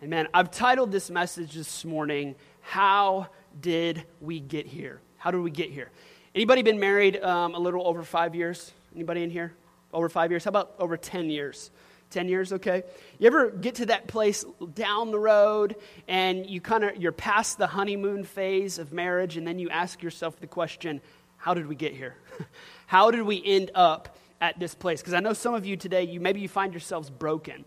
[0.00, 3.26] And man, I've titled this message this morning, How
[3.60, 5.00] Did We Get Here?
[5.16, 5.90] How did we get here?
[6.36, 8.70] Anybody been married um, a little over five years?
[8.94, 9.54] Anybody in here?
[9.92, 10.44] Over five years?
[10.44, 11.72] How about over 10 years?
[12.10, 12.84] 10 years, okay?
[13.18, 15.74] You ever get to that place down the road
[16.06, 20.00] and you kind of you're past the honeymoon phase of marriage and then you ask
[20.00, 21.00] yourself the question,
[21.38, 22.14] how did we get here?
[22.86, 25.00] how did we end up at this place?
[25.00, 27.64] Because I know some of you today, you maybe you find yourselves broken.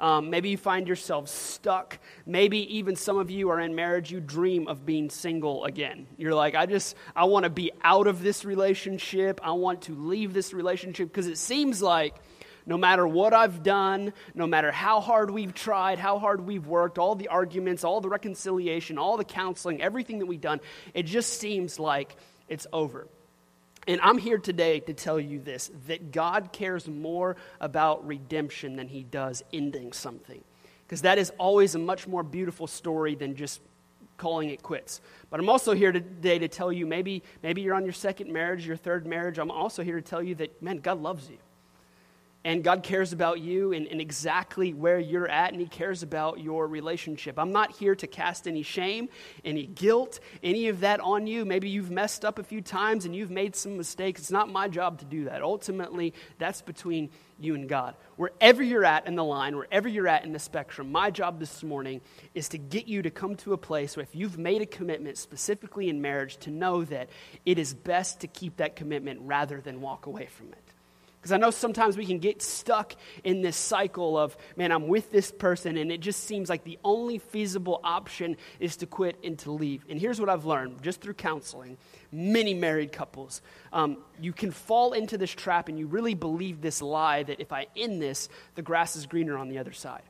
[0.00, 1.98] Um, maybe you find yourself stuck.
[2.26, 6.06] Maybe even some of you are in marriage, you dream of being single again.
[6.16, 9.40] You're like, I just, I want to be out of this relationship.
[9.42, 12.14] I want to leave this relationship because it seems like
[12.66, 16.98] no matter what I've done, no matter how hard we've tried, how hard we've worked,
[16.98, 20.60] all the arguments, all the reconciliation, all the counseling, everything that we've done,
[20.94, 22.16] it just seems like
[22.48, 23.06] it's over.
[23.86, 28.88] And I'm here today to tell you this that God cares more about redemption than
[28.88, 30.42] he does ending something.
[30.86, 33.60] Because that is always a much more beautiful story than just
[34.16, 35.00] calling it quits.
[35.30, 38.66] But I'm also here today to tell you maybe, maybe you're on your second marriage,
[38.66, 39.38] your third marriage.
[39.38, 41.38] I'm also here to tell you that, man, God loves you
[42.44, 46.40] and God cares about you and, and, exactly where you're at, and He cares about
[46.40, 47.38] your relationship.
[47.38, 49.08] I'm not here to cast any shame,
[49.44, 51.46] any guilt, any of that on you.
[51.46, 54.20] Maybe you've messed up a few times and you've made some mistakes.
[54.20, 55.40] It's not my job to do that.
[55.40, 57.08] Ultimately, that's between
[57.40, 57.96] you and God.
[58.16, 61.62] Wherever you're at in the line, wherever you're at in the spectrum, my job this
[61.62, 62.02] morning
[62.34, 65.16] is to get you to come to a place where if you've made a commitment,
[65.16, 67.08] specifically in marriage, to know that
[67.46, 70.63] it is best to keep that commitment rather than walk away from it.
[71.24, 72.94] Because I know sometimes we can get stuck
[73.24, 76.78] in this cycle of, man, I'm with this person, and it just seems like the
[76.84, 79.86] only feasible option is to quit and to leave.
[79.88, 81.78] And here's what I've learned just through counseling
[82.12, 83.40] many married couples.
[83.72, 87.54] Um, you can fall into this trap, and you really believe this lie that if
[87.54, 90.02] I end this, the grass is greener on the other side.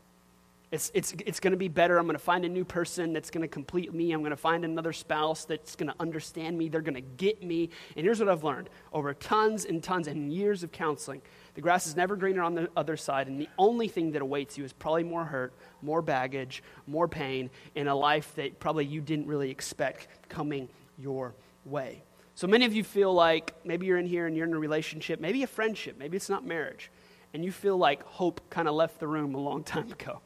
[0.75, 1.99] It's, it's, it's going to be better.
[1.99, 4.11] I'm going to find a new person that's going to complete me.
[4.11, 6.69] I'm going to find another spouse that's going to understand me.
[6.69, 7.71] They're going to get me.
[7.97, 11.23] And here's what I've learned over tons and tons and years of counseling
[11.55, 13.29] the grass is never greener on the other side.
[13.29, 17.51] And the only thing that awaits you is probably more hurt, more baggage, more pain,
[17.77, 20.69] in a life that probably you didn't really expect coming
[20.99, 22.03] your way.
[22.35, 25.21] So many of you feel like maybe you're in here and you're in a relationship,
[25.21, 26.91] maybe a friendship, maybe it's not marriage,
[27.33, 30.21] and you feel like hope kind of left the room a long time ago.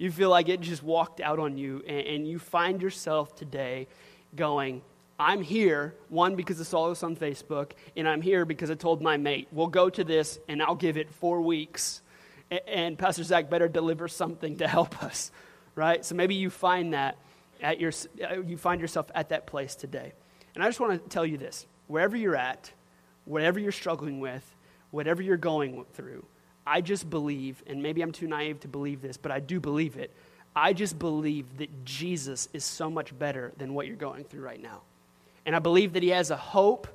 [0.00, 3.86] You feel like it just walked out on you, and, and you find yourself today
[4.34, 4.80] going,
[5.18, 9.02] I'm here, one, because I saw this on Facebook, and I'm here because I told
[9.02, 12.00] my mate, we'll go to this and I'll give it four weeks.
[12.66, 15.30] And, Pastor Zach better deliver something to help us,
[15.74, 16.02] right?
[16.02, 17.18] So maybe you find that
[17.60, 17.92] at your,
[18.24, 20.14] uh, you find yourself at that place today.
[20.54, 22.72] And I just want to tell you this wherever you're at,
[23.26, 24.56] whatever you're struggling with,
[24.92, 26.24] whatever you're going through,
[26.66, 29.96] I just believe, and maybe I'm too naive to believe this, but I do believe
[29.96, 30.12] it.
[30.54, 34.60] I just believe that Jesus is so much better than what you're going through right
[34.60, 34.82] now.
[35.46, 36.86] And I believe that He has a hope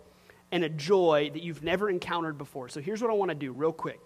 [0.51, 2.69] and a joy that you've never encountered before.
[2.69, 3.99] So here's what I want to do, real quick.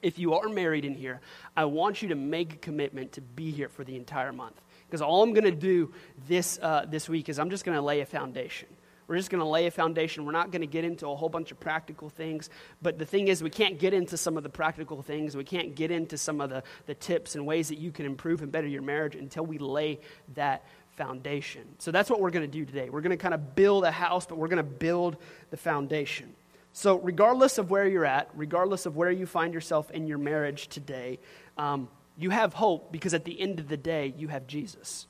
[0.00, 1.20] If you are married in here,
[1.56, 4.60] I want you to make a commitment to be here for the entire month.
[4.86, 5.92] Because all I'm going to do
[6.28, 8.68] this, uh, this week is I'm just going to lay a foundation.
[9.08, 10.26] We're just going to lay a foundation.
[10.26, 12.50] We're not going to get into a whole bunch of practical things.
[12.82, 15.34] But the thing is, we can't get into some of the practical things.
[15.34, 18.42] We can't get into some of the, the tips and ways that you can improve
[18.42, 19.98] and better your marriage until we lay
[20.34, 21.62] that foundation.
[21.78, 22.90] So that's what we're going to do today.
[22.90, 25.16] We're going to kind of build a house, but we're going to build
[25.50, 26.34] the foundation.
[26.74, 30.68] So, regardless of where you're at, regardless of where you find yourself in your marriage
[30.68, 31.18] today,
[31.56, 35.06] um, you have hope because at the end of the day, you have Jesus.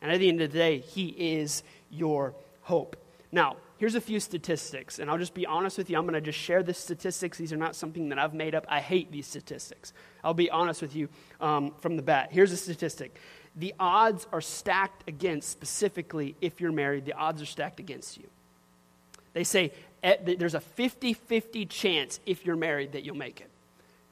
[0.00, 2.96] And at the end of the day, He is your hope.
[3.34, 5.98] Now, here's a few statistics, and I'll just be honest with you.
[5.98, 7.36] I'm going to just share the statistics.
[7.36, 8.64] These are not something that I've made up.
[8.68, 9.92] I hate these statistics.
[10.22, 11.08] I'll be honest with you
[11.40, 12.28] um, from the bat.
[12.30, 13.18] Here's a statistic
[13.56, 18.28] the odds are stacked against, specifically if you're married, the odds are stacked against you.
[19.32, 19.72] They say
[20.04, 23.50] eh, there's a 50 50 chance if you're married that you'll make it.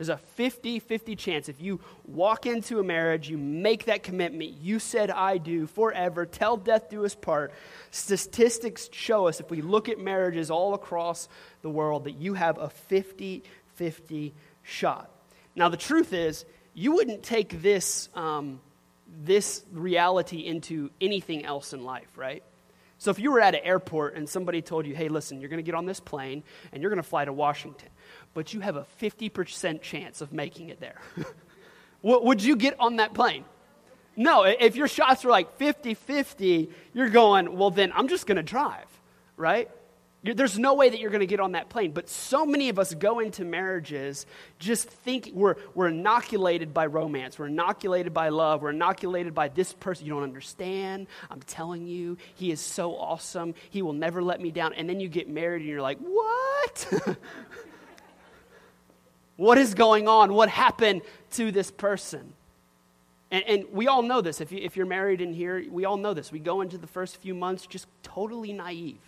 [0.02, 4.54] There's a 50 50 chance if you walk into a marriage, you make that commitment,
[4.60, 7.52] you said, I do, forever, tell death do us part.
[7.92, 11.28] Statistics show us, if we look at marriages all across
[11.60, 13.44] the world, that you have a 50
[13.76, 14.34] 50
[14.64, 15.08] shot.
[15.54, 16.44] Now, the truth is,
[16.74, 18.60] you wouldn't take this, um,
[19.06, 22.42] this reality into anything else in life, right?
[23.02, 25.58] So if you were at an airport and somebody told you, hey, listen, you're going
[25.58, 27.88] to get on this plane and you're going to fly to Washington
[28.34, 31.00] but you have a 50% chance of making it there.
[32.02, 33.44] Would you get on that plane?
[34.16, 38.36] No, if your shots are like 50 50, you're going, well, then I'm just going
[38.36, 38.86] to drive,
[39.36, 39.70] right?
[40.24, 41.90] There's no way that you're going to get on that plane.
[41.90, 44.24] But so many of us go into marriages
[44.60, 47.40] just think we're, we're inoculated by romance.
[47.40, 48.62] We're inoculated by love.
[48.62, 50.06] We're inoculated by this person.
[50.06, 51.08] You don't understand.
[51.28, 53.54] I'm telling you, he is so awesome.
[53.70, 54.74] He will never let me down.
[54.74, 57.16] And then you get married and you're like, what?
[59.36, 60.34] what is going on?
[60.34, 61.02] What happened
[61.32, 62.32] to this person?
[63.30, 64.40] And, and, we all know this.
[64.42, 66.30] If, you, if you're married in here, we all know this.
[66.30, 68.98] We go into the first few months just totally naive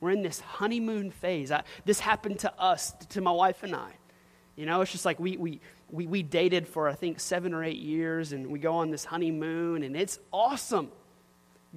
[0.00, 1.50] we're in this honeymoon phase.
[1.50, 3.92] I, this happened to us, to my wife and I.
[4.56, 5.60] You know, it's just like we, we,
[5.90, 9.04] we, we dated for, I think, seven or eight years, and we go on this
[9.04, 10.90] honeymoon, and it's awesome.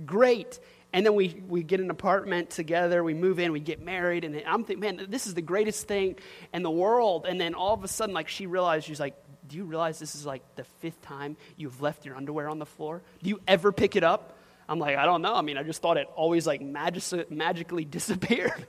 [0.05, 0.59] Great.
[0.91, 4.41] And then we, we get an apartment together, we move in, we get married, and
[4.47, 6.15] I'm thinking, man, this is the greatest thing
[6.51, 7.27] in the world.
[7.29, 9.15] And then all of a sudden, like, she realized, she's like,
[9.47, 12.65] do you realize this is like the fifth time you've left your underwear on the
[12.65, 13.01] floor?
[13.21, 14.35] Do you ever pick it up?
[14.69, 15.33] I'm like, I don't know.
[15.33, 18.67] I mean, I just thought it always like magic- magically disappeared.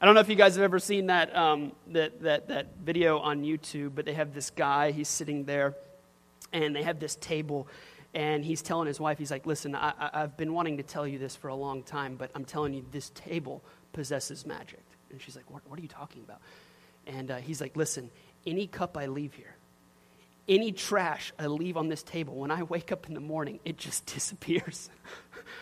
[0.00, 3.18] I don't know if you guys have ever seen that, um, that, that, that video
[3.18, 5.74] on YouTube, but they have this guy, he's sitting there,
[6.52, 7.66] and they have this table,
[8.16, 11.18] and he's telling his wife, he's like, Listen, I, I've been wanting to tell you
[11.18, 14.82] this for a long time, but I'm telling you, this table possesses magic.
[15.10, 16.40] And she's like, What, what are you talking about?
[17.06, 18.10] And uh, he's like, Listen,
[18.46, 19.55] any cup I leave here,
[20.48, 23.76] any trash I leave on this table, when I wake up in the morning, it
[23.76, 24.90] just disappears.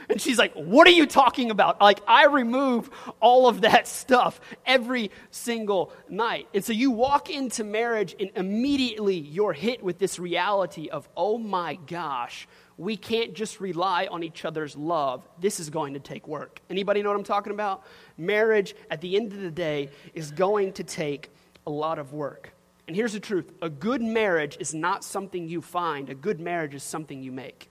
[0.09, 1.81] and she's like, What are you talking about?
[1.81, 2.91] Like, I remove
[3.21, 6.49] all of that stuff every single night.
[6.55, 11.39] And so you walk into marriage, and immediately you're hit with this reality of, Oh
[11.39, 12.47] my gosh,
[12.77, 15.27] we can't just rely on each other's love.
[15.41, 16.61] This is going to take work.
[16.69, 17.85] Anybody know what I'm talking about?
[18.19, 21.31] Marriage, at the end of the day, is going to take
[21.67, 22.54] a lot of work.
[22.87, 26.75] And here's the truth a good marriage is not something you find, a good marriage
[26.75, 27.71] is something you make.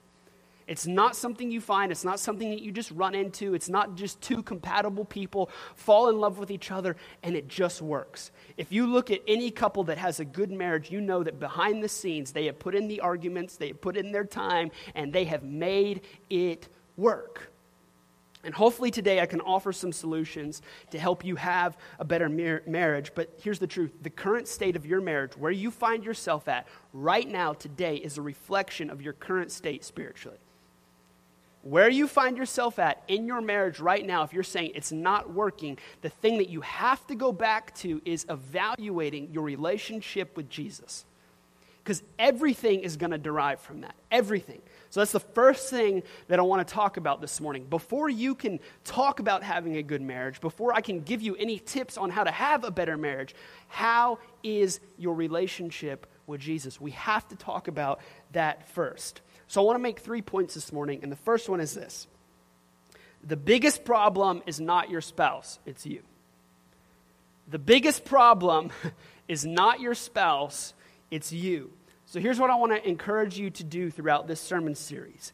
[0.66, 1.92] It's not something you find.
[1.92, 3.54] It's not something that you just run into.
[3.54, 7.82] It's not just two compatible people fall in love with each other and it just
[7.82, 8.30] works.
[8.56, 11.82] If you look at any couple that has a good marriage, you know that behind
[11.82, 15.12] the scenes they have put in the arguments, they have put in their time, and
[15.12, 17.50] they have made it work.
[18.44, 22.62] And hopefully today I can offer some solutions to help you have a better mar-
[22.66, 23.12] marriage.
[23.14, 26.66] But here's the truth the current state of your marriage, where you find yourself at
[26.92, 30.38] right now, today, is a reflection of your current state spiritually.
[31.62, 35.32] Where you find yourself at in your marriage right now, if you're saying it's not
[35.32, 40.50] working, the thing that you have to go back to is evaluating your relationship with
[40.50, 41.06] Jesus.
[41.84, 43.94] Because everything is going to derive from that.
[44.10, 44.62] Everything.
[44.88, 47.66] So that's the first thing that I want to talk about this morning.
[47.68, 51.58] Before you can talk about having a good marriage, before I can give you any
[51.58, 53.34] tips on how to have a better marriage,
[53.68, 56.80] how is your relationship with Jesus?
[56.80, 58.00] We have to talk about
[58.32, 59.20] that first.
[59.46, 62.06] So I want to make three points this morning, and the first one is this
[63.26, 66.02] The biggest problem is not your spouse, it's you.
[67.48, 68.70] The biggest problem
[69.28, 70.72] is not your spouse,
[71.10, 71.72] it's you.
[72.06, 75.32] So here's what I want to encourage you to do throughout this sermon series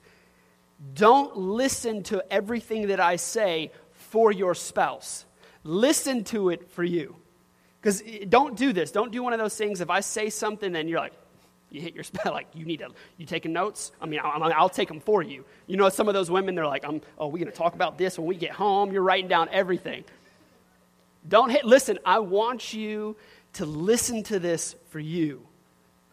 [0.95, 5.27] don't listen to everything that I say for your spouse,
[5.63, 7.17] listen to it for you.
[7.81, 8.93] Because don't do this.
[8.93, 9.81] Don't do one of those things.
[9.81, 11.15] If I say something and you're like,
[11.71, 13.93] you hit your spell, like you need to, you taking notes?
[14.01, 15.45] I mean, I'll, I'll take them for you.
[15.67, 17.97] You know, some of those women, they're like, I'm, oh, we're going to talk about
[17.97, 18.93] this when we get home.
[18.93, 20.05] You're writing down everything.
[21.27, 23.17] Don't hit, listen, I want you
[23.55, 25.47] to listen to this for you.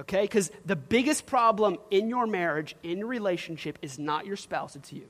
[0.01, 0.21] Okay?
[0.21, 4.93] Because the biggest problem in your marriage, in your relationship, is not your spouse, it's
[4.93, 5.05] you.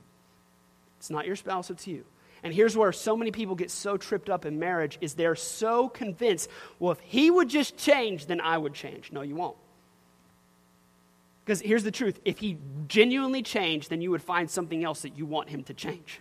[0.98, 2.04] It's not your spouse, it's you.
[2.42, 5.88] And here's where so many people get so tripped up in marriage is they're so
[5.88, 9.10] convinced, well, if he would just change, then I would change.
[9.12, 9.56] No, you won't.
[11.44, 15.16] Because here's the truth if he genuinely changed, then you would find something else that
[15.16, 16.20] you want him to change.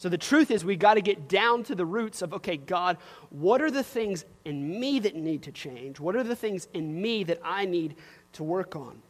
[0.00, 2.96] So the truth is, we got to get down to the roots of okay, God,
[3.28, 6.00] what are the things in me that need to change?
[6.00, 7.96] What are the things in me that I need
[8.32, 9.02] to work on?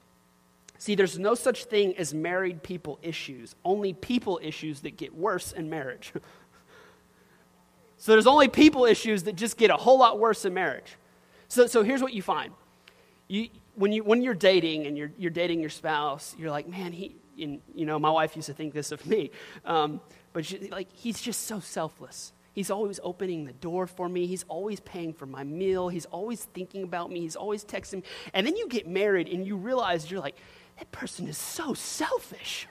[0.78, 5.52] See, there's no such thing as married people issues, only people issues that get worse
[5.52, 6.12] in marriage.
[7.96, 10.96] so there's only people issues that just get a whole lot worse in marriage.
[11.46, 12.52] So, so here's what you find.
[13.28, 16.90] You, when, you, when you're dating and you're, you're dating your spouse, you're like, man,
[16.90, 19.30] he, you know, my wife used to think this of me.
[19.64, 20.00] Um,
[20.32, 22.32] but she, like, he's just so selfless.
[22.52, 24.26] He's always opening the door for me.
[24.26, 25.88] He's always paying for my meal.
[25.88, 27.20] He's always thinking about me.
[27.20, 27.94] He's always texting.
[27.94, 28.02] me.
[28.34, 30.36] And then you get married and you realize you're like,
[30.78, 32.66] that person is so selfish.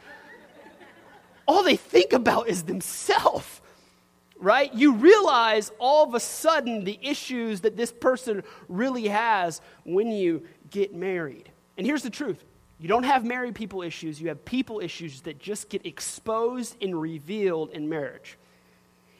[1.48, 3.62] all they think about is themselves,
[4.38, 4.74] right?
[4.74, 10.44] You realize all of a sudden the issues that this person really has when you
[10.70, 11.52] get married.
[11.78, 12.44] And here's the truth
[12.80, 17.00] you don't have married people issues, you have people issues that just get exposed and
[17.00, 18.38] revealed in marriage.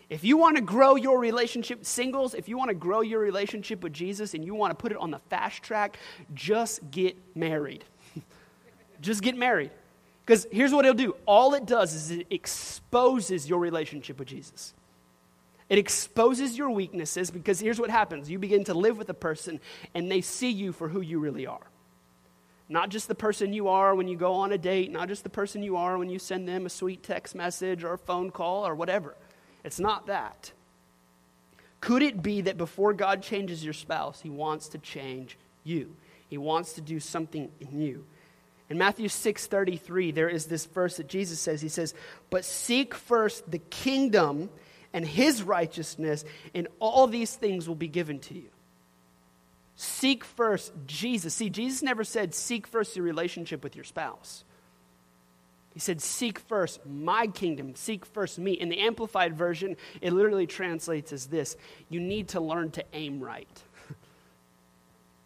[0.10, 3.84] If you want to grow your relationship, singles, if you want to grow your relationship
[3.84, 6.00] with Jesus and you want to put it on the fast track,
[6.34, 7.84] just get married.
[9.02, 9.72] just get married.
[10.26, 14.74] Because here's what it'll do all it does is it exposes your relationship with Jesus.
[15.70, 19.60] It exposes your weaknesses because here's what happens you begin to live with a person
[19.94, 21.69] and they see you for who you really are.
[22.72, 25.30] Not just the person you are when you go on a date, not just the
[25.30, 28.66] person you are when you send them a sweet text message or a phone call
[28.66, 29.16] or whatever.
[29.64, 30.52] It's not that.
[31.82, 35.96] Could it be that before God changes your spouse, he wants to change you?
[36.30, 38.06] He wants to do something in you.
[38.70, 41.96] In Matthew 6:33, there is this verse that Jesus says, he says,
[42.30, 44.52] "But seek first the kingdom
[44.94, 46.24] and his righteousness,
[46.54, 48.50] and all these things will be given to you."
[49.82, 51.34] Seek first Jesus.
[51.34, 54.44] See, Jesus never said seek first your relationship with your spouse.
[55.74, 58.52] He said, Seek first my kingdom, seek first me.
[58.52, 61.56] In the Amplified Version, it literally translates as this
[61.88, 63.48] You need to learn to aim right.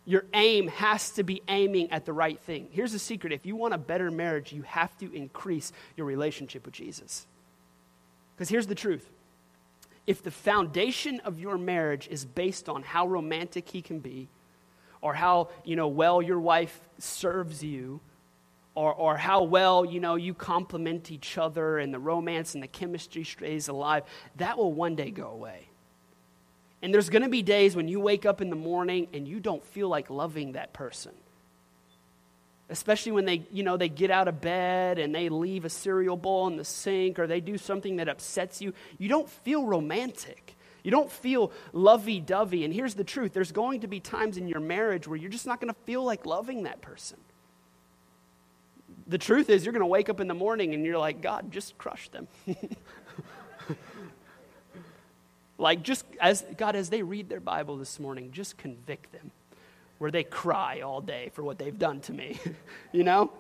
[0.06, 2.68] Your aim has to be aiming at the right thing.
[2.70, 6.64] Here's the secret if you want a better marriage, you have to increase your relationship
[6.68, 7.26] with Jesus.
[8.36, 9.10] Because here's the truth
[10.06, 14.28] if the foundation of your marriage is based on how romantic he can be,
[15.04, 18.00] or how you know well your wife serves you,
[18.74, 22.68] or, or how well you know you complement each other and the romance and the
[22.68, 24.04] chemistry stays alive
[24.38, 25.68] that will one day go away.
[26.82, 29.40] And there's going to be days when you wake up in the morning and you
[29.40, 31.14] don't feel like loving that person.
[32.70, 36.16] Especially when they you know they get out of bed and they leave a cereal
[36.16, 38.74] bowl in the sink or they do something that upsets you.
[38.98, 43.88] You don't feel romantic you don't feel lovey-dovey and here's the truth there's going to
[43.88, 46.82] be times in your marriage where you're just not going to feel like loving that
[46.82, 47.18] person
[49.08, 51.52] the truth is, you're going to wake up in the morning and you're like, God,
[51.52, 52.28] just crush them.
[55.58, 59.32] like, just as God, as they read their Bible this morning, just convict them
[59.98, 62.40] where they cry all day for what they've done to me.
[62.92, 63.32] you know?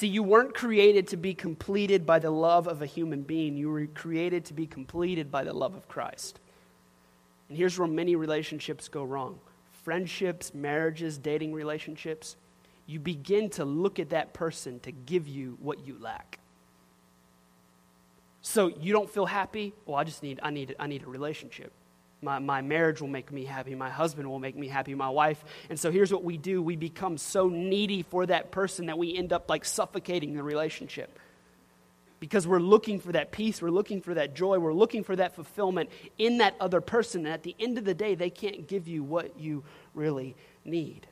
[0.00, 3.58] See, you weren't created to be completed by the love of a human being.
[3.58, 6.40] You were created to be completed by the love of Christ.
[7.50, 9.40] And here's where many relationships go wrong
[9.84, 12.36] friendships, marriages, dating relationships
[12.86, 16.38] you begin to look at that person to give you what you lack.
[18.40, 19.74] So you don't feel happy?
[19.84, 21.74] Well, I just need, I need, I need a relationship.
[22.22, 23.74] My, my marriage will make me happy.
[23.74, 24.94] My husband will make me happy.
[24.94, 25.42] My wife.
[25.70, 29.16] And so here's what we do we become so needy for that person that we
[29.16, 31.18] end up like suffocating the relationship.
[32.18, 35.34] Because we're looking for that peace, we're looking for that joy, we're looking for that
[35.34, 37.24] fulfillment in that other person.
[37.24, 41.06] And at the end of the day, they can't give you what you really need.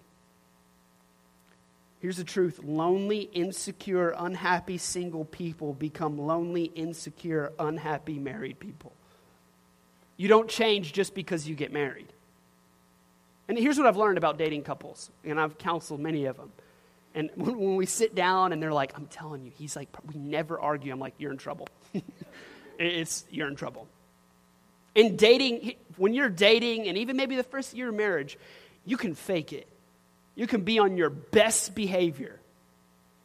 [2.01, 8.93] Here's the truth lonely, insecure, unhappy single people become lonely, insecure, unhappy married people.
[10.19, 12.13] You don't change just because you get married.
[13.49, 16.53] And here's what I've learned about dating couples, and I've counseled many of them.
[17.15, 20.61] And when, we sit down and they're like, I'm telling you, he's like, we never
[20.61, 20.93] argue.
[20.93, 21.69] I'm like, you're in trouble.
[22.79, 23.89] it's, you're in trouble.
[24.95, 28.37] In dating, when you're dating, and even maybe the first year of marriage,
[28.85, 29.67] you can fake it
[30.39, 32.38] you can be on your best behavior.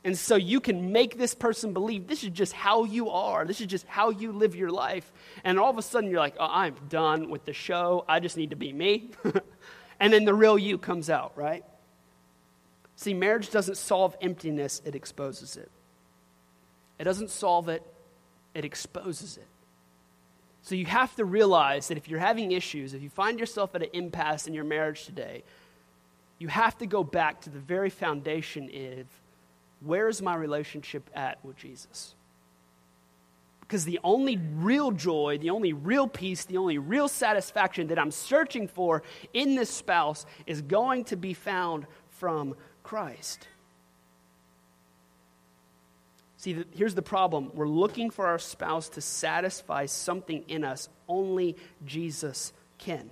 [0.05, 3.45] And so you can make this person believe this is just how you are.
[3.45, 5.10] This is just how you live your life.
[5.45, 8.03] And all of a sudden you're like, oh, I'm done with the show.
[8.07, 9.12] I just need to be me.
[10.00, 11.63] and then the real you comes out, right?
[12.98, 15.72] See, marriage doesn't solve emptiness, it exposes it.
[17.00, 17.83] It doesn't solve it,
[18.53, 19.48] it exposes it.
[20.62, 23.83] So you have to realize that if you're having issues, if you find yourself at
[23.83, 25.43] an impasse in your marriage today,
[26.39, 29.05] you have to go back to the very foundation of
[29.85, 32.15] where is my relationship at with Jesus?
[33.61, 38.11] Because the only real joy, the only real peace, the only real satisfaction that I'm
[38.11, 43.47] searching for in this spouse is going to be found from Christ.
[46.37, 47.51] See, here's the problem.
[47.53, 53.09] We're looking for our spouse to satisfy something in us only Jesus can.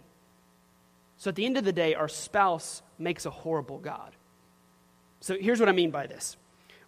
[1.15, 4.11] So at the end of the day, our spouse makes a horrible God.
[5.21, 6.35] So here's what I mean by this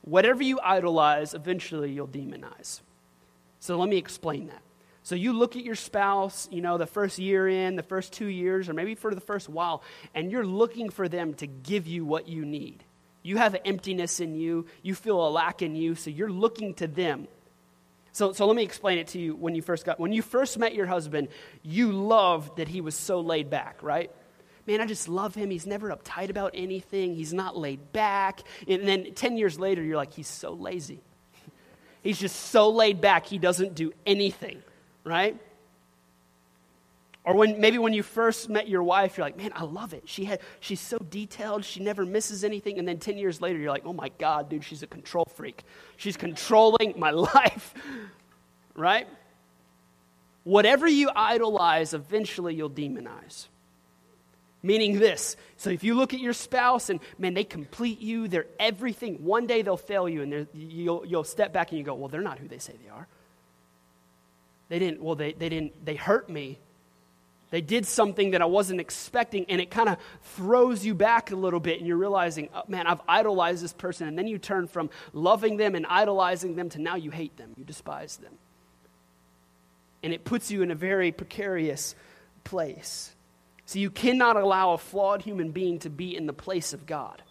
[0.04, 2.82] whatever you idolize, eventually you'll demonize.
[3.60, 4.62] So let me explain that.
[5.04, 8.28] So you look at your spouse, you know, the first year in, the first two
[8.28, 9.84] years, or maybe for the first while,
[10.16, 12.84] and you're looking for them to give you what you need.
[13.22, 16.74] You have an emptiness in you, you feel a lack in you, so you're looking
[16.76, 17.28] to them.
[18.14, 20.58] So, so let me explain it to you when you first got when you first
[20.60, 21.30] met your husband,
[21.64, 24.12] you loved that he was so laid back, right?
[24.68, 25.50] Man, I just love him.
[25.50, 28.42] He's never uptight about anything, he's not laid back.
[28.68, 31.02] And then 10 years later, you're like, he's so lazy.
[32.04, 34.62] He's just so laid back, he doesn't do anything,
[35.06, 35.40] right?
[37.26, 40.04] Or when maybe when you first met your wife, you're like, man, I love it.
[40.06, 42.80] She had, she's so detailed, she never misses anything.
[42.80, 45.64] And then 10 years later, you're like, oh my God, dude, she's a control freak.
[45.96, 47.74] She's controlling my life,
[48.76, 49.08] right?
[50.44, 53.48] Whatever you idolize, eventually you'll demonize.
[54.64, 55.36] Meaning this.
[55.58, 59.24] So if you look at your spouse and, man, they complete you, they're everything.
[59.24, 62.22] One day they'll fail you, and you'll, you'll step back and you go, well, they're
[62.22, 63.08] not who they say they are.
[64.70, 66.60] They didn't, well, they, they didn't, they hurt me
[67.54, 71.36] they did something that I wasn't expecting, and it kind of throws you back a
[71.36, 74.08] little bit, and you're realizing, oh, man, I've idolized this person.
[74.08, 77.54] And then you turn from loving them and idolizing them to now you hate them,
[77.56, 78.34] you despise them.
[80.02, 81.94] And it puts you in a very precarious
[82.44, 83.13] place.
[83.66, 87.22] So you cannot allow a flawed human being to be in the place of God.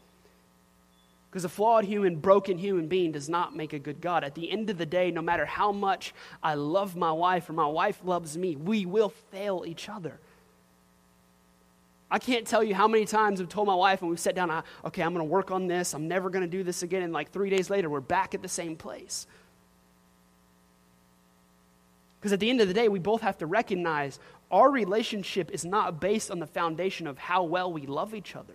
[1.31, 4.23] Because a flawed human, broken human being does not make a good God.
[4.23, 6.13] At the end of the day, no matter how much
[6.43, 10.19] I love my wife or my wife loves me, we will fail each other.
[12.11, 14.63] I can't tell you how many times I've told my wife and we've sat down,
[14.85, 15.95] okay, I'm going to work on this.
[15.95, 17.03] I'm never going to do this again.
[17.03, 19.27] And like three days later, we're back at the same place.
[22.23, 24.19] Because at the end of the day, we both have to recognize
[24.51, 28.55] our relationship is not based on the foundation of how well we love each other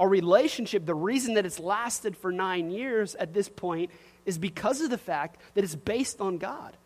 [0.00, 3.90] our relationship, the reason that it's lasted for nine years at this point
[4.26, 6.76] is because of the fact that it's based on God.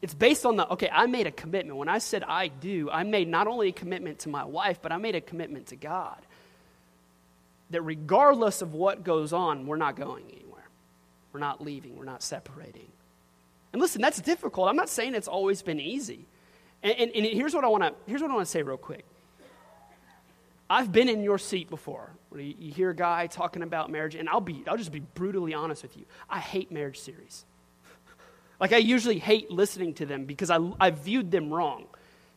[0.00, 1.76] It's based on the, okay, I made a commitment.
[1.76, 4.90] When I said I do, I made not only a commitment to my wife, but
[4.90, 6.18] I made a commitment to God.
[7.70, 10.66] That regardless of what goes on, we're not going anywhere.
[11.32, 11.96] We're not leaving.
[11.96, 12.88] We're not separating.
[13.72, 14.68] And listen, that's difficult.
[14.68, 16.26] I'm not saying it's always been easy.
[16.82, 18.76] And, and, and here's what I want to here's what I want to say real
[18.76, 19.04] quick.
[20.72, 22.10] I've been in your seat before.
[22.34, 25.82] You, hear a guy talking about marriage, and I'll be, I'll just be brutally honest
[25.82, 26.06] with you.
[26.30, 27.44] I hate marriage series.
[28.60, 31.88] like I usually hate listening to them because I, I viewed them wrong.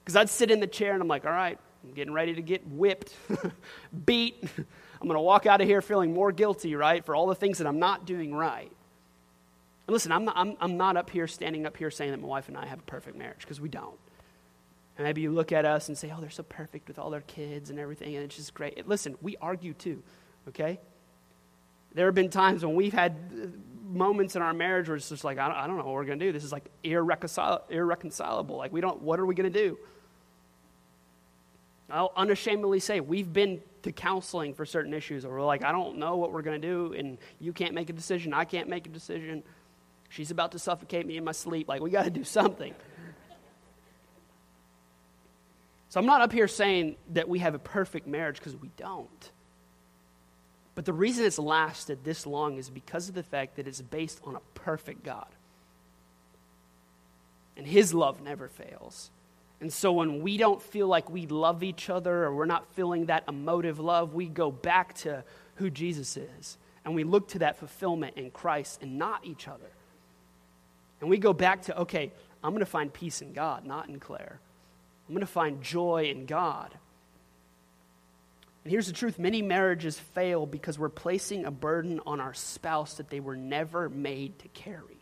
[0.04, 2.42] Because I'd sit in the chair and I'm like, all right, I'm getting ready to
[2.42, 3.16] get whipped,
[4.06, 4.44] beat.
[5.02, 7.60] I'm going to walk out of here feeling more guilty, right, for all the things
[7.60, 8.72] that I'm not doing right.
[9.88, 12.28] And listen, I'm not, I'm, I'm not up here standing up here saying that my
[12.28, 13.98] wife and I have a perfect marriage because we don't.
[14.98, 17.22] And maybe you look at us and say, oh, they're so perfect with all their
[17.22, 18.88] kids and everything, and it's just great.
[18.88, 20.02] Listen, we argue too,
[20.48, 20.80] okay?
[21.94, 23.48] There have been times when we've had uh,
[23.88, 26.06] moments in our marriage where it's just like, I don't, I don't know what we're
[26.06, 26.32] going to do.
[26.32, 28.58] This is like irreconcil- irreconcilable.
[28.58, 29.78] Like, we don't, what are we going to do?
[31.90, 35.98] I'll unashamedly say we've been to counseling for certain issues, or we're like, I don't
[35.98, 38.34] know what we're going to do, and you can't make a decision.
[38.34, 39.44] I can't make a decision.
[40.16, 41.68] She's about to suffocate me in my sleep.
[41.68, 42.74] Like, we got to do something.
[45.90, 49.32] So I'm not up here saying that we have a perfect marriage because we don't.
[50.74, 54.22] But the reason it's lasted this long is because of the fact that it's based
[54.24, 55.28] on a perfect God.
[57.58, 59.12] And His love never fails.
[59.60, 63.08] And so when we don't feel like we love each other or we're not feeling
[63.08, 65.26] that emotive love, we go back to
[65.56, 66.58] who Jesus is.
[66.86, 69.72] And we look to that fulfillment in Christ and not each other.
[71.02, 72.12] And we go back to, okay,
[72.44, 74.40] I'm going to find peace in God, not in Claire.
[75.08, 76.74] I'm going to find joy in God.
[78.64, 82.96] And here's the truth many marriages fail because we're placing a burden on our spouse
[82.96, 84.98] that they were never made to carry.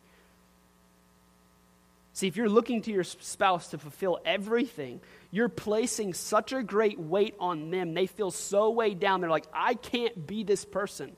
[2.11, 5.01] See, if you're looking to your spouse to fulfill everything,
[5.31, 7.95] you're placing such a great weight on them.
[7.95, 9.21] They feel so weighed down.
[9.21, 11.17] They're like, I can't be this person.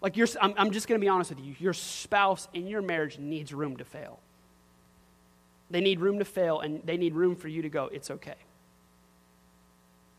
[0.00, 1.54] Like, I'm, I'm just going to be honest with you.
[1.58, 4.18] Your spouse in your marriage needs room to fail.
[5.70, 8.34] They need room to fail, and they need room for you to go, it's okay.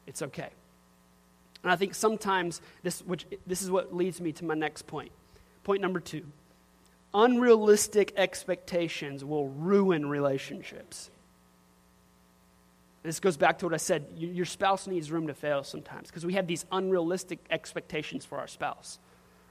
[0.07, 0.49] It's okay.
[1.63, 5.11] And I think sometimes this, which, this is what leads me to my next point.
[5.63, 6.23] Point number two
[7.13, 11.09] unrealistic expectations will ruin relationships.
[13.03, 14.05] This goes back to what I said.
[14.15, 18.47] Your spouse needs room to fail sometimes because we have these unrealistic expectations for our
[18.47, 18.99] spouse,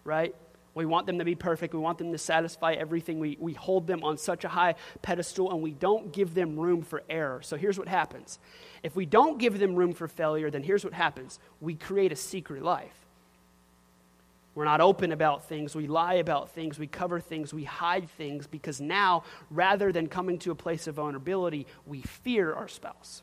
[0.05, 0.35] right?
[0.75, 1.75] We want them to be perfect.
[1.75, 3.19] We want them to satisfy everything.
[3.19, 6.83] We, we hold them on such a high pedestal and we don't give them room
[6.83, 7.43] for error.
[7.43, 8.39] So here's what happens
[8.83, 12.17] if we don't give them room for failure, then here's what happens we create a
[12.17, 12.95] secret life.
[14.55, 15.77] We're not open about things.
[15.77, 16.79] We lie about things.
[16.79, 17.55] We cover things.
[17.55, 22.53] We hide things because now, rather than coming to a place of vulnerability, we fear
[22.53, 23.23] our spouse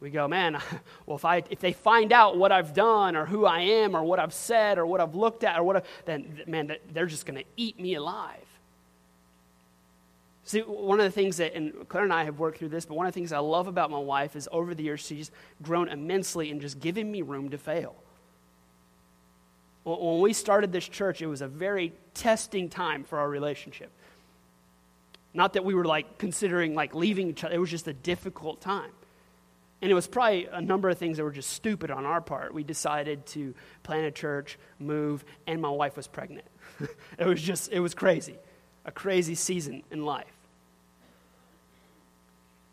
[0.00, 0.58] we go, man,
[1.06, 4.02] well, if, I, if they find out what I've done or who I am or
[4.02, 7.26] what I've said or what I've looked at or what, I, then, man, they're just
[7.26, 8.46] going to eat me alive.
[10.44, 12.94] See, one of the things that, and Claire and I have worked through this, but
[12.94, 15.30] one of the things I love about my wife is over the years, she's
[15.62, 17.94] grown immensely in just giving me room to fail.
[19.84, 23.90] when we started this church, it was a very testing time for our relationship.
[25.32, 28.60] Not that we were like considering like leaving each other, it was just a difficult
[28.60, 28.90] time.
[29.82, 32.52] And it was probably a number of things that were just stupid on our part.
[32.52, 36.46] We decided to plant a church, move, and my wife was pregnant.
[37.18, 38.36] it was just, it was crazy.
[38.84, 40.26] A crazy season in life.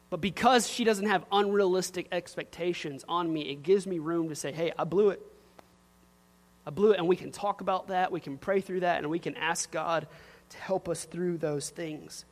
[0.10, 4.52] But because she doesn't have unrealistic expectations on me, it gives me room to say,
[4.52, 5.22] hey, I blew it.
[6.66, 6.98] I blew it.
[6.98, 8.12] And we can talk about that.
[8.12, 9.00] We can pray through that.
[9.00, 10.08] And we can ask God
[10.50, 12.26] to help us through those things.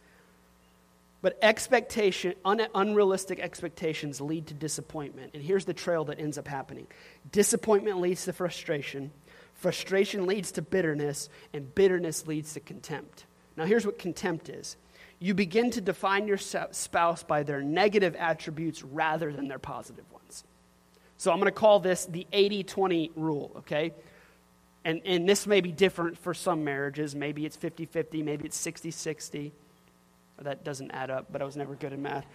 [1.26, 5.32] But expectation, un- unrealistic expectations lead to disappointment.
[5.34, 6.86] And here's the trail that ends up happening
[7.32, 9.10] disappointment leads to frustration,
[9.56, 13.26] frustration leads to bitterness, and bitterness leads to contempt.
[13.58, 14.78] Now, here's what contempt is
[15.18, 20.44] you begin to define your spouse by their negative attributes rather than their positive ones.
[21.18, 23.94] So, I'm going to call this the 80 20 rule, okay?
[24.84, 27.16] And, and this may be different for some marriages.
[27.16, 29.54] Maybe it's 50 50, maybe it's 60 60.
[30.42, 32.26] That doesn't add up, but I was never good at math.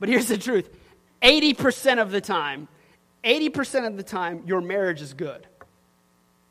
[0.00, 0.68] but here's the truth
[1.22, 2.68] 80% of the time,
[3.24, 5.46] 80% of the time, your marriage is good.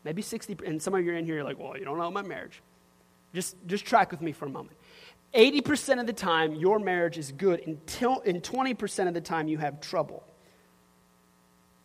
[0.04, 2.10] Maybe 60, and some of you are in here, you're like, well, you don't know
[2.10, 2.62] my marriage.
[3.34, 4.78] Just, just track with me for a moment.
[5.34, 9.58] 80% of the time, your marriage is good until in 20% of the time, you
[9.58, 10.24] have trouble.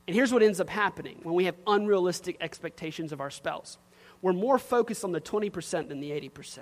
[0.06, 3.78] And here's what ends up happening when we have unrealistic expectations of our spouse
[4.22, 6.60] we're more focused on the 20% than the 80%.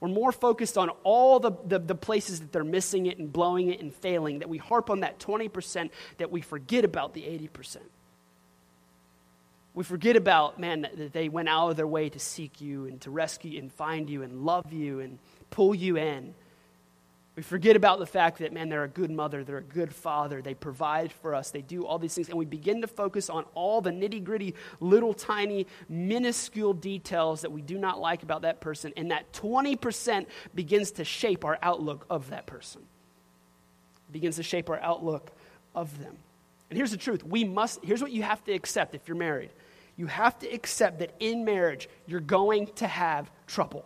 [0.00, 3.70] We're more focused on all the, the, the, places that they're missing it and blowing
[3.70, 7.78] it and failing, that we harp on that 20%, that we forget about the 80%.
[9.74, 13.00] We forget about, man, that they went out of their way to seek you and
[13.02, 15.18] to rescue and find you and love you and
[15.50, 16.34] pull you in.
[17.36, 20.40] We forget about the fact that, man, they're a good mother, they're a good father,
[20.40, 23.44] they provide for us, they do all these things, and we begin to focus on
[23.54, 28.62] all the nitty gritty, little tiny, minuscule details that we do not like about that
[28.62, 32.80] person, and that 20% begins to shape our outlook of that person.
[34.08, 35.30] It begins to shape our outlook
[35.74, 36.16] of them.
[36.70, 39.50] And here's the truth we must, here's what you have to accept if you're married
[39.96, 43.84] you have to accept that in marriage, you're going to have trouble.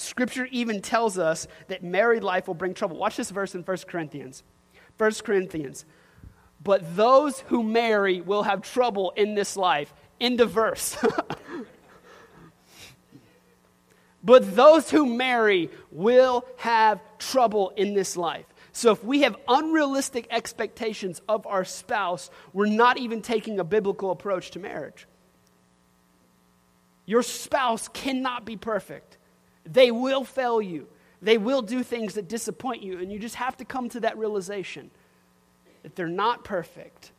[0.00, 2.96] Scripture even tells us that married life will bring trouble.
[2.96, 4.42] Watch this verse in 1 Corinthians.
[4.96, 5.84] 1 Corinthians.
[6.64, 9.92] But those who marry will have trouble in this life.
[10.18, 10.96] In the verse.
[14.24, 18.46] but those who marry will have trouble in this life.
[18.72, 24.12] So if we have unrealistic expectations of our spouse, we're not even taking a biblical
[24.12, 25.06] approach to marriage.
[27.04, 29.18] Your spouse cannot be perfect.
[29.64, 30.88] They will fail you.
[31.22, 34.16] They will do things that disappoint you, and you just have to come to that
[34.16, 34.90] realization
[35.82, 37.12] that they're not perfect.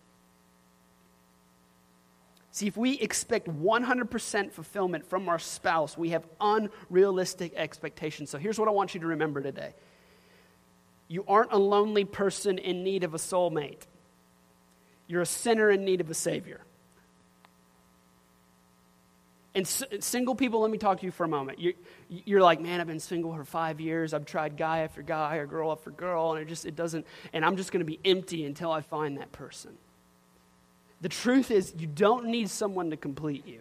[2.52, 8.30] See, if we expect 100% fulfillment from our spouse, we have unrealistic expectations.
[8.30, 9.74] So here's what I want you to remember today
[11.08, 13.84] you aren't a lonely person in need of a soulmate,
[15.08, 16.62] you're a sinner in need of a Savior.
[19.54, 21.60] And s- single people, let me talk to you for a moment.
[21.60, 21.74] You're,
[22.10, 24.14] you're like, man, I've been single for five years.
[24.14, 27.44] I've tried guy after guy or girl after girl, and it just, it doesn't, and
[27.44, 29.72] I'm just going to be empty until I find that person.
[31.02, 33.60] The truth is, you don't need someone to complete you.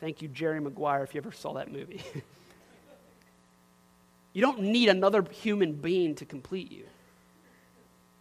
[0.00, 2.02] Thank you, Jerry Maguire, if you ever saw that movie.
[4.34, 6.84] You don't need another human being to complete you.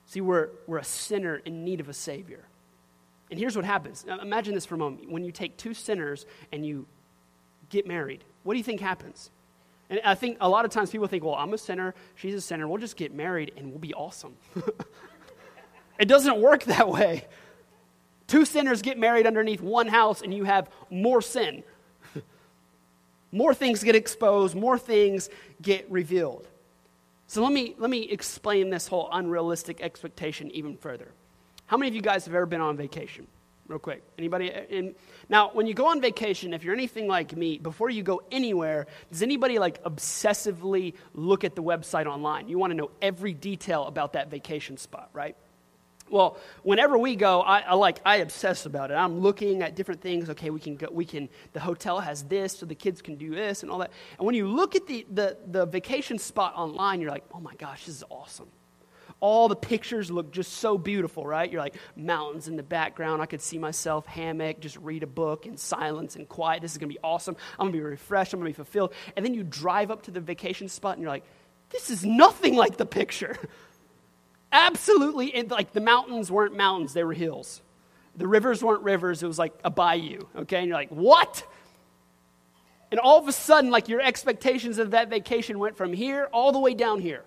[0.05, 2.45] See, we're, we're a sinner in need of a Savior.
[3.29, 4.05] And here's what happens.
[4.05, 5.09] Now, imagine this for a moment.
[5.09, 6.85] When you take two sinners and you
[7.69, 9.31] get married, what do you think happens?
[9.89, 12.41] And I think a lot of times people think, well, I'm a sinner, she's a
[12.41, 14.35] sinner, we'll just get married and we'll be awesome.
[15.99, 17.27] it doesn't work that way.
[18.27, 21.63] Two sinners get married underneath one house and you have more sin
[23.31, 25.29] more things get exposed, more things
[25.61, 26.47] get revealed.
[27.27, 31.11] So let me, let me explain this whole unrealistic expectation even further.
[31.73, 33.25] How many of you guys have ever been on vacation?
[33.67, 34.03] Real quick.
[34.19, 34.51] Anybody?
[34.69, 34.93] In,
[35.27, 38.85] now, when you go on vacation, if you're anything like me, before you go anywhere,
[39.11, 42.47] does anybody like obsessively look at the website online?
[42.47, 45.35] You want to know every detail about that vacation spot, right?
[46.11, 48.93] Well, whenever we go, I, I, like I obsess about it.
[48.93, 50.29] I'm looking at different things.
[50.29, 50.89] Okay, we can go.
[50.91, 51.27] We can.
[51.53, 53.89] The hotel has this, so the kids can do this and all that.
[54.19, 57.55] And when you look at the the, the vacation spot online, you're like, oh my
[57.55, 58.49] gosh, this is awesome.
[59.23, 61.49] All the pictures look just so beautiful, right?
[61.49, 63.21] You're like mountains in the background.
[63.21, 66.61] I could see myself hammock, just read a book in silence and quiet.
[66.61, 67.37] This is gonna be awesome.
[67.57, 68.33] I'm gonna be refreshed.
[68.33, 68.93] I'm gonna be fulfilled.
[69.15, 71.23] And then you drive up to the vacation spot and you're like,
[71.69, 73.37] this is nothing like the picture.
[74.51, 77.61] Absolutely, like the mountains weren't mountains, they were hills.
[78.17, 80.57] The rivers weren't rivers, it was like a bayou, okay?
[80.57, 81.47] And you're like, what?
[82.91, 86.51] And all of a sudden, like your expectations of that vacation went from here all
[86.51, 87.23] the way down here.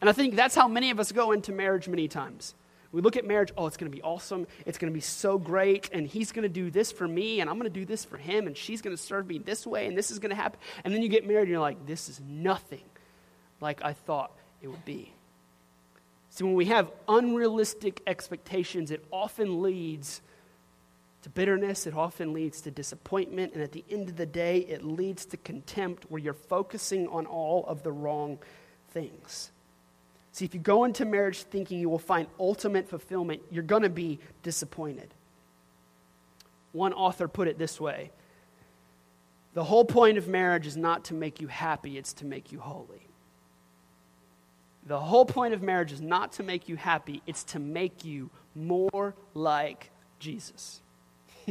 [0.00, 2.54] And I think that's how many of us go into marriage many times.
[2.92, 4.46] We look at marriage, oh, it's going to be awesome.
[4.64, 5.90] It's going to be so great.
[5.92, 8.16] And he's going to do this for me, and I'm going to do this for
[8.16, 10.58] him, and she's going to serve me this way, and this is going to happen.
[10.84, 12.84] And then you get married, and you're like, this is nothing
[13.60, 14.32] like I thought
[14.62, 15.12] it would be.
[16.30, 20.20] See, when we have unrealistic expectations, it often leads
[21.22, 24.84] to bitterness, it often leads to disappointment, and at the end of the day, it
[24.84, 28.38] leads to contempt where you're focusing on all of the wrong
[28.90, 29.50] things.
[30.36, 33.88] See, if you go into marriage thinking you will find ultimate fulfillment, you're going to
[33.88, 35.14] be disappointed.
[36.72, 38.10] One author put it this way
[39.54, 42.60] The whole point of marriage is not to make you happy, it's to make you
[42.60, 43.08] holy.
[44.86, 48.28] The whole point of marriage is not to make you happy, it's to make you
[48.54, 50.82] more like Jesus.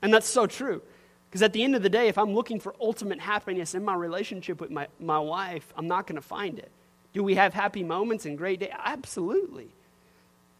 [0.00, 0.80] and that's so true.
[1.28, 3.94] Because at the end of the day, if I'm looking for ultimate happiness in my
[3.94, 6.70] relationship with my, my wife, I'm not going to find it.
[7.12, 8.70] Do we have happy moments and great days?
[8.84, 9.68] Absolutely.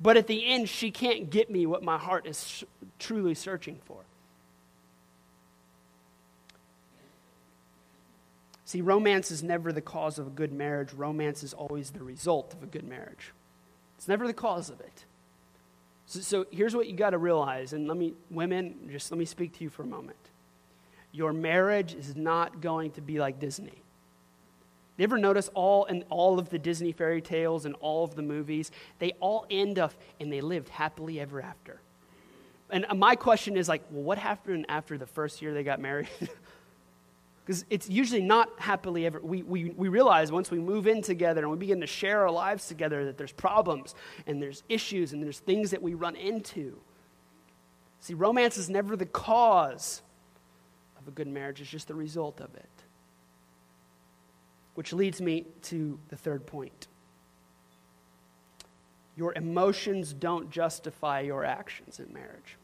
[0.00, 2.64] But at the end, she can't get me what my heart is
[2.98, 3.98] truly searching for.
[8.64, 10.92] See, romance is never the cause of a good marriage.
[10.92, 13.32] Romance is always the result of a good marriage.
[13.96, 15.04] It's never the cause of it.
[16.06, 19.24] So, so here's what you got to realize, and let me, women, just let me
[19.24, 20.18] speak to you for a moment.
[21.12, 23.82] Your marriage is not going to be like Disney.
[24.98, 28.22] You ever notice all in all of the Disney fairy tales and all of the
[28.22, 31.80] movies, they all end up and they lived happily ever after.
[32.68, 35.80] And uh, my question is like, well, what happened after the first year they got
[35.80, 36.08] married?
[37.48, 39.20] Because it's usually not happily ever.
[39.20, 42.30] We, we, we realize once we move in together and we begin to share our
[42.30, 43.94] lives together that there's problems
[44.26, 46.76] and there's issues and there's things that we run into.
[48.00, 50.02] See, romance is never the cause
[51.00, 52.68] of a good marriage, it's just the result of it.
[54.78, 56.86] Which leads me to the third point.
[59.16, 62.56] Your emotions don't justify your actions in marriage.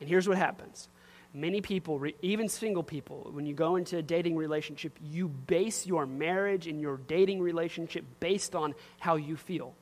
[0.00, 0.88] And here's what happens
[1.34, 6.06] many people, even single people, when you go into a dating relationship, you base your
[6.06, 9.74] marriage and your dating relationship based on how you feel.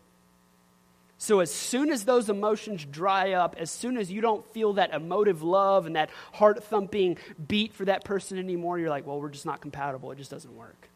[1.28, 4.94] So, as soon as those emotions dry up, as soon as you don't feel that
[4.94, 9.28] emotive love and that heart thumping beat for that person anymore, you're like, well, we're
[9.28, 10.10] just not compatible.
[10.10, 10.88] It just doesn't work.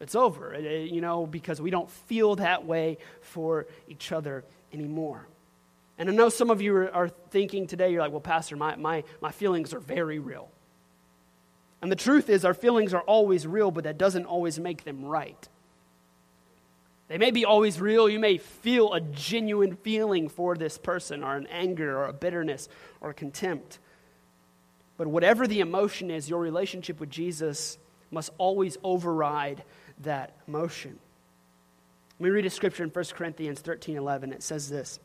[0.00, 4.42] It's over, eh, eh, you know, because we don't feel that way for each other
[4.72, 5.28] anymore.
[5.98, 9.04] And I know some of you are thinking today, you're like, well, Pastor, my, my,
[9.20, 10.48] my feelings are very real.
[11.82, 15.04] And the truth is, our feelings are always real, but that doesn't always make them
[15.04, 15.46] right.
[17.08, 18.08] They may be always real.
[18.08, 22.68] You may feel a genuine feeling for this person, or an anger, or a bitterness,
[23.00, 23.78] or contempt.
[24.98, 27.78] But whatever the emotion is, your relationship with Jesus
[28.10, 29.64] must always override
[30.00, 30.98] that emotion.
[32.18, 34.32] Let me read a scripture in 1 Corinthians 13 11.
[34.32, 34.98] It says this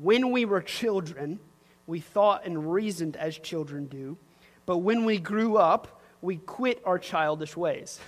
[0.00, 1.38] When we were children,
[1.86, 4.16] we thought and reasoned as children do,
[4.66, 8.00] but when we grew up, we quit our childish ways.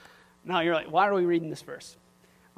[0.44, 1.96] now you're like, why are we reading this verse?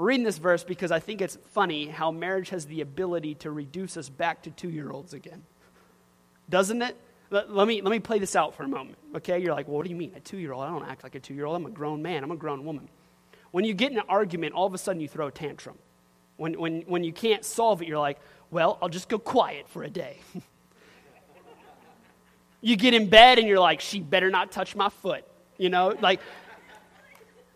[0.02, 3.52] We're reading this verse because I think it's funny how marriage has the ability to
[3.52, 5.44] reduce us back to two year olds again.
[6.50, 6.96] Doesn't it?
[7.30, 8.98] Let, let, me, let me play this out for a moment.
[9.14, 9.38] Okay?
[9.38, 10.10] You're like, well, what do you mean?
[10.16, 10.64] A two year old?
[10.64, 11.54] I don't act like a two year old.
[11.54, 12.24] I'm a grown man.
[12.24, 12.88] I'm a grown woman.
[13.52, 15.78] When you get in an argument, all of a sudden you throw a tantrum.
[16.36, 18.18] When, when, when you can't solve it, you're like,
[18.50, 20.18] well, I'll just go quiet for a day.
[22.60, 25.24] you get in bed and you're like, she better not touch my foot.
[25.58, 26.18] You know, like,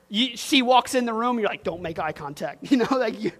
[0.09, 2.65] you, she walks in the room, you're like, don't make eye contact.
[2.71, 3.33] You know, like, you,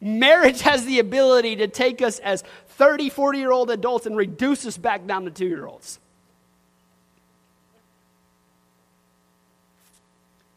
[0.00, 4.66] marriage has the ability to take us as 30, 40 year old adults and reduce
[4.66, 5.98] us back down to two year olds.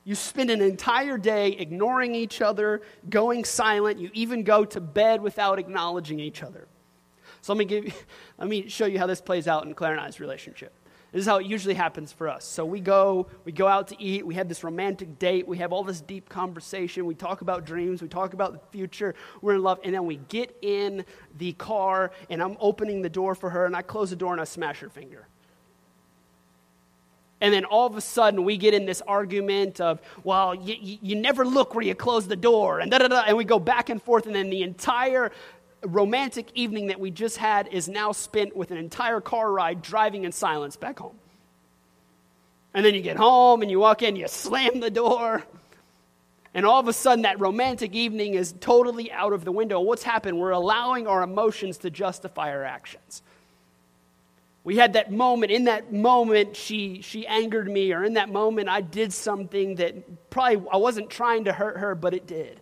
[0.05, 3.99] You spend an entire day ignoring each other, going silent.
[3.99, 6.67] You even go to bed without acknowledging each other.
[7.41, 8.05] So let me, give
[8.37, 10.73] let me show you how this plays out in Claire and I's relationship.
[11.13, 12.43] This is how it usually happens for us.
[12.43, 15.71] So we go, we go out to eat, we have this romantic date, we have
[15.71, 19.61] all this deep conversation, we talk about dreams, we talk about the future, we're in
[19.61, 21.05] love, and then we get in
[21.37, 24.41] the car, and I'm opening the door for her, and I close the door and
[24.41, 25.27] I smash her finger.
[27.43, 31.13] And then all of a sudden, we get in this argument of, well, you, you
[31.13, 33.23] never look where you close the door, and da da da.
[33.27, 35.29] And we go back and forth, and then the entire
[35.85, 40.23] romantic evening that we just had is now spent with an entire car ride driving
[40.23, 41.15] in silence back home.
[42.73, 45.43] And then you get home and you walk in, you slam the door.
[46.55, 49.79] And all of a sudden, that romantic evening is totally out of the window.
[49.79, 50.39] What's happened?
[50.39, 53.23] We're allowing our emotions to justify our actions.
[54.63, 55.51] We had that moment.
[55.51, 60.29] In that moment, she, she angered me, or in that moment, I did something that
[60.29, 62.59] probably I wasn't trying to hurt her, but it did.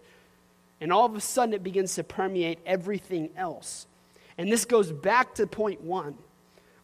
[0.82, 3.86] And all of a sudden, it begins to permeate everything else.
[4.38, 6.18] And this goes back to point one.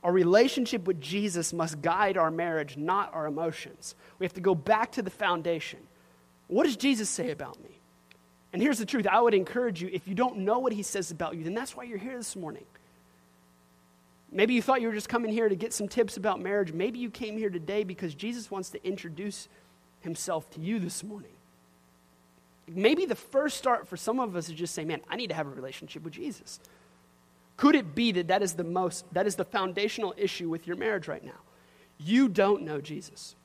[0.04, 3.96] Our relationship with Jesus must guide our marriage, not our emotions.
[4.20, 5.80] We have to go back to the foundation.
[6.48, 7.82] What does Jesus say about me?
[8.54, 11.12] And here's the truth I would encourage you if you don't know what he says
[11.12, 12.66] about you, then that's why you're here this morning.
[14.32, 16.74] Maybe you thought you were just coming here to get some tips about marriage.
[16.74, 19.48] Maybe you came here today because Jesus wants to introduce
[20.02, 21.37] himself to you this morning.
[22.68, 25.34] Maybe the first start for some of us is just saying, man, I need to
[25.34, 26.60] have a relationship with Jesus.
[27.56, 30.76] Could it be that that is the most, that is the foundational issue with your
[30.76, 31.40] marriage right now?
[31.98, 33.36] You don't know Jesus.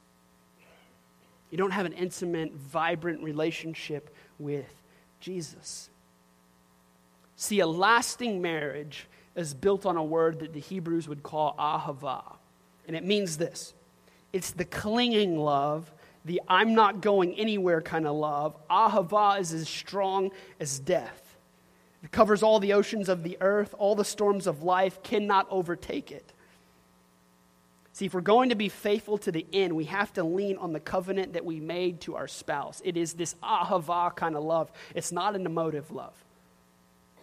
[1.51, 4.83] You don't have an intimate, vibrant relationship with
[5.21, 5.91] Jesus.
[7.37, 12.37] See, a lasting marriage is built on a word that the Hebrews would call ahava.
[12.87, 13.75] And it means this
[14.33, 15.93] it's the clinging love,
[16.25, 18.57] the I'm not going anywhere kind of love.
[18.69, 20.31] Ahava is as strong
[20.61, 21.37] as death.
[22.03, 26.11] It covers all the oceans of the earth, all the storms of life cannot overtake
[26.11, 26.33] it.
[27.93, 30.73] See, if we're going to be faithful to the end, we have to lean on
[30.73, 32.81] the covenant that we made to our spouse.
[32.85, 36.15] It is this ahava kind of love, it's not an emotive love.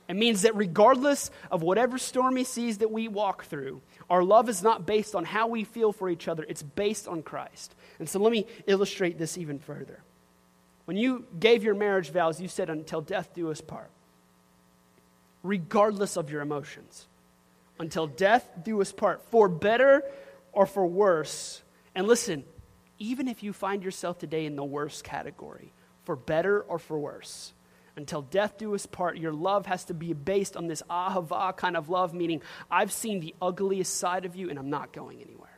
[0.09, 4.63] It means that regardless of whatever stormy seas that we walk through, our love is
[4.63, 7.75] not based on how we feel for each other, it's based on Christ.
[7.99, 9.99] And so let me illustrate this even further.
[10.85, 13.91] When you gave your marriage vows, you said, Until death do us part,
[15.43, 17.05] regardless of your emotions.
[17.79, 20.03] Until death do us part, for better
[20.51, 21.61] or for worse.
[21.93, 22.43] And listen,
[22.97, 25.71] even if you find yourself today in the worst category,
[26.03, 27.53] for better or for worse,
[27.99, 31.77] until death do us part, your love has to be based on this ahava kind
[31.77, 35.57] of love, meaning I've seen the ugliest side of you and I'm not going anywhere.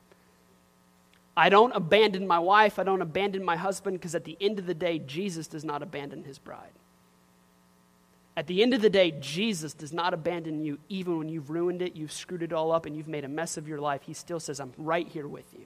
[1.37, 4.65] I don't abandon my wife, I don't abandon my husband, because at the end of
[4.65, 6.73] the day, Jesus does not abandon his bride.
[8.35, 11.81] At the end of the day, Jesus does not abandon you, even when you've ruined
[11.81, 14.01] it, you've screwed it all up, and you've made a mess of your life.
[14.03, 15.65] He still says, I'm right here with you.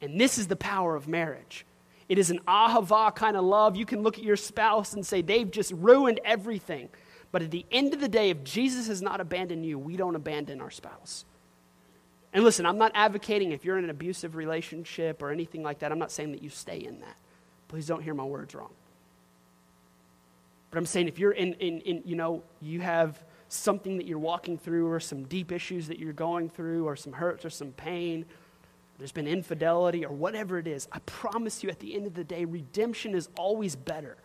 [0.00, 1.64] And this is the power of marriage.
[2.08, 3.76] It is an ahava kind of love.
[3.76, 6.88] You can look at your spouse and say, they've just ruined everything.
[7.30, 10.16] But at the end of the day, if Jesus has not abandoned you, we don't
[10.16, 11.26] abandon our spouse.
[12.32, 15.92] And listen, I'm not advocating if you're in an abusive relationship or anything like that,
[15.92, 17.16] I'm not saying that you stay in that.
[17.68, 18.70] Please don't hear my words wrong.
[20.70, 24.18] But I'm saying if you're in, in, in you know, you have something that you're
[24.18, 27.72] walking through or some deep issues that you're going through or some hurts or some
[27.72, 28.26] pain
[28.98, 32.24] there's been infidelity or whatever it is, I promise you at the end of the
[32.24, 34.16] day, redemption is always better.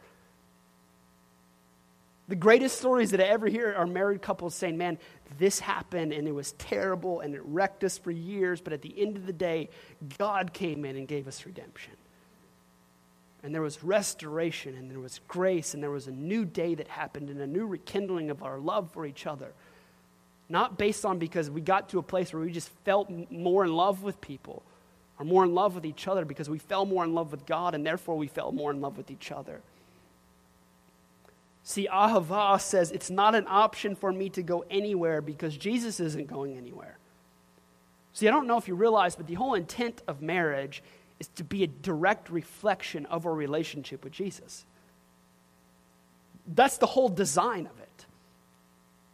[2.28, 4.98] The greatest stories that I ever hear are married couples saying, Man,
[5.38, 8.94] this happened and it was terrible and it wrecked us for years, but at the
[9.00, 9.70] end of the day,
[10.18, 11.94] God came in and gave us redemption.
[13.44, 16.88] And there was restoration and there was grace and there was a new day that
[16.88, 19.54] happened and a new rekindling of our love for each other.
[20.54, 23.74] Not based on because we got to a place where we just felt more in
[23.74, 24.62] love with people
[25.18, 27.74] or more in love with each other because we fell more in love with God
[27.74, 29.62] and therefore we fell more in love with each other.
[31.64, 36.28] See, Ahava says it's not an option for me to go anywhere because Jesus isn't
[36.28, 37.00] going anywhere.
[38.14, 40.84] See, I don't know if you realize, but the whole intent of marriage
[41.20, 44.68] is to be a direct reflection of our relationship with Jesus.
[46.46, 48.06] That's the whole design of it.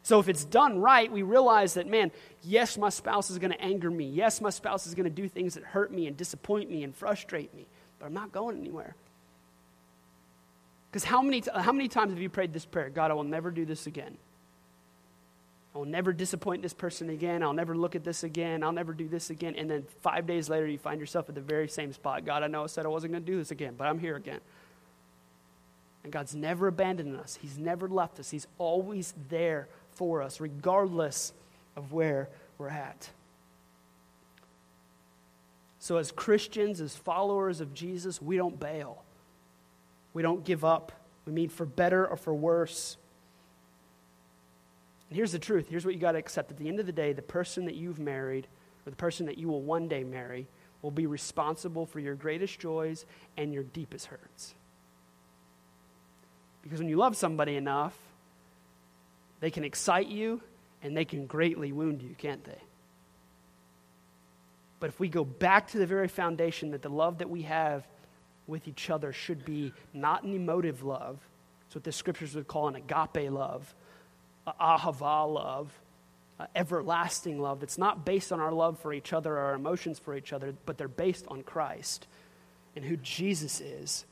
[0.10, 3.62] So if it's done right, we realize that, man, yes, my spouse is going to
[3.62, 4.06] anger me.
[4.06, 6.96] Yes, my spouse is going to do things that hurt me and disappoint me and
[6.96, 7.68] frustrate me,
[8.00, 8.96] but I'm not going anywhere.
[10.90, 12.90] Because how many, how many times have you prayed this prayer?
[12.90, 14.18] God, I will never do this again.
[15.76, 17.44] I will never disappoint this person again.
[17.44, 18.64] I'll never look at this again.
[18.64, 19.54] I'll never do this again.
[19.58, 22.26] And then five days later, you find yourself at the very same spot.
[22.26, 24.16] God, I know I said I wasn't going to do this again, but I'm here
[24.16, 24.40] again.
[26.04, 28.32] And God's never abandoned us, He's never left us.
[28.32, 29.68] He's always there
[30.00, 31.34] for us, regardless
[31.76, 33.10] of where we're at.
[35.78, 39.04] So, as Christians, as followers of Jesus, we don't bail.
[40.14, 40.94] We don't give up.
[41.26, 42.96] We mean for better or for worse.
[45.10, 46.50] And here's the truth here's what you got to accept.
[46.50, 48.48] At the end of the day, the person that you've married,
[48.86, 50.48] or the person that you will one day marry,
[50.82, 53.06] will be responsible for your greatest joys
[53.36, 54.54] and your deepest hurts.
[56.64, 57.98] Because when you love somebody enough,
[59.40, 60.42] they can excite you
[60.82, 62.62] and they can greatly wound you, can't they?
[64.80, 67.86] But if we go back to the very foundation that the love that we have
[68.50, 71.20] with each other should be not an emotive love.
[71.68, 73.74] It's what the scriptures would call an agape love,
[74.48, 75.72] ahava love,
[76.56, 80.16] everlasting love that's not based on our love for each other or our emotions for
[80.16, 82.08] each other, but they're based on Christ
[82.76, 84.06] and who Jesus is.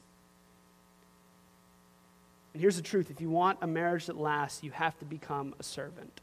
[2.58, 5.54] And here's the truth if you want a marriage that lasts, you have to become
[5.60, 6.22] a servant.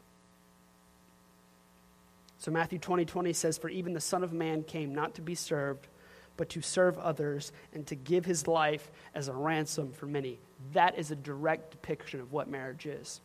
[2.39, 5.33] So Matthew 20 20 says, For even the Son of Man came not to be
[5.33, 5.87] served,
[6.35, 10.37] but to serve others and to give his life as a ransom for many.
[10.73, 13.21] That is a direct depiction of what marriage is.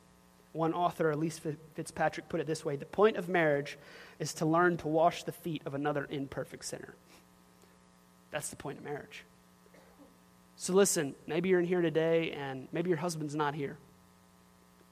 [0.53, 3.77] One author, Elyse Fitzpatrick, put it this way The point of marriage
[4.21, 6.95] is to learn to wash the feet of another imperfect sinner.
[8.31, 9.25] That's the point of marriage.
[10.61, 13.79] So listen, maybe you're in here today and maybe your husband's not here.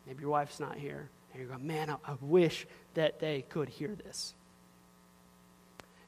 [0.06, 1.10] Maybe your wife's not here.
[1.30, 4.32] And you're going, man, I, I wish that they could hear this.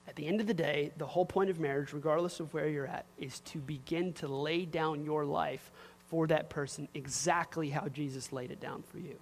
[0.09, 2.87] At the end of the day, the whole point of marriage, regardless of where you're
[2.87, 5.71] at, is to begin to lay down your life
[6.09, 9.17] for that person exactly how Jesus laid it down for you.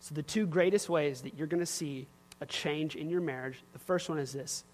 [0.00, 2.06] So, the two greatest ways that you're going to see
[2.42, 4.64] a change in your marriage the first one is this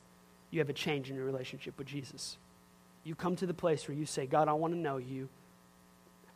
[0.51, 2.37] you have a change in your relationship with Jesus.
[3.05, 5.29] You come to the place where you say, God, I want to know you.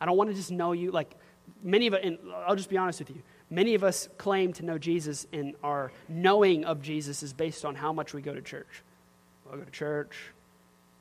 [0.01, 0.91] I don't want to just know you.
[0.91, 1.15] Like
[1.63, 4.65] many of us, and I'll just be honest with you, many of us claim to
[4.65, 8.43] know Jesus, and our knowing of Jesus is based on how much we go to
[8.43, 8.83] church.
[9.53, 10.17] I go to church.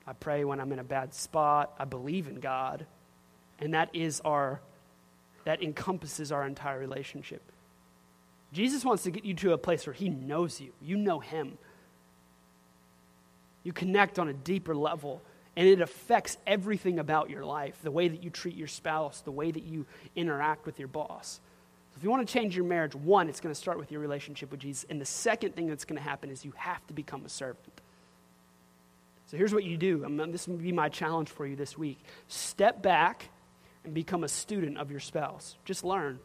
[0.06, 1.74] I pray when I'm in a bad spot.
[1.80, 2.86] I believe in God.
[3.60, 4.60] And that is our,
[5.46, 7.42] that encompasses our entire relationship.
[8.52, 10.72] Jesus wants to get you to a place where he knows you.
[10.82, 11.58] You know him.
[13.64, 15.22] You connect on a deeper level,
[15.56, 19.32] and it affects everything about your life the way that you treat your spouse, the
[19.32, 19.86] way that you
[20.16, 21.40] interact with your boss.
[21.92, 24.00] So if you want to change your marriage, one, it's going to start with your
[24.00, 24.86] relationship with Jesus.
[24.90, 27.82] And the second thing that's going to happen is you have to become a servant.
[29.28, 30.06] So here's what you do.
[30.30, 32.00] This will be my challenge for you this week.
[32.28, 33.30] Step back
[33.84, 35.58] and become a student of your spouse.
[35.66, 36.20] Just learn.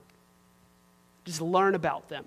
[1.25, 2.25] Just learn about them.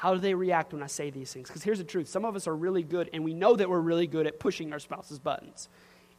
[0.00, 1.48] How do they react when I say these things?
[1.48, 3.80] Because here's the truth some of us are really good, and we know that we're
[3.80, 5.68] really good at pushing our spouse's buttons.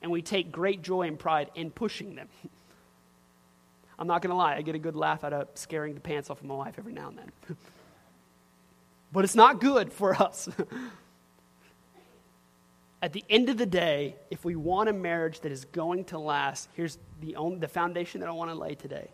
[0.04, 2.28] And we take great joy and pride in pushing them.
[3.98, 6.30] I'm not going to lie, I get a good laugh out of scaring the pants
[6.30, 7.32] off of my wife every now and then.
[9.12, 10.48] but it's not good for us.
[13.02, 16.20] At the end of the day, if we want a marriage that is going to
[16.20, 19.10] last, here's the, only, the foundation that I want to lay today.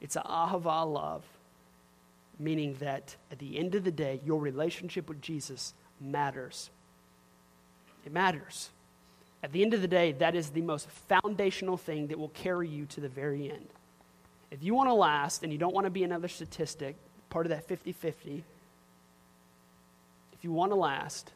[0.00, 1.22] It's a ahava love
[2.38, 6.70] meaning that at the end of the day, your relationship with Jesus matters.
[8.04, 8.70] It matters.
[9.42, 12.68] At the end of the day, that is the most foundational thing that will carry
[12.68, 13.68] you to the very end.
[14.50, 16.96] If you want to last and you don't want to be another statistic,
[17.30, 18.44] part of that 50 50,
[20.32, 21.32] if you want to last,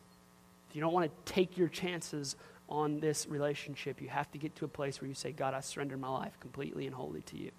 [0.69, 2.37] if you don't want to take your chances
[2.69, 5.61] on this relationship, you have to get to a place where you say, God, I
[5.61, 7.51] surrender my life completely and wholly to you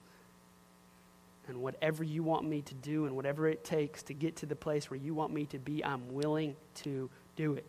[1.48, 4.56] and whatever you want me to do and whatever it takes to get to the
[4.56, 7.66] place where you want me to be, I'm willing to do it.